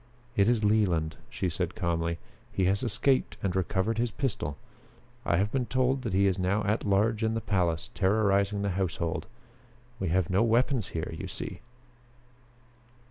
[0.35, 2.17] "It is Leland," she said calmly.
[2.51, 4.57] "He has escaped and recovered his pistol.
[5.27, 8.71] I have been told that he is now at large in the palace, terrorizing the
[8.71, 9.27] household.
[9.99, 11.59] We have no weapons here, you see."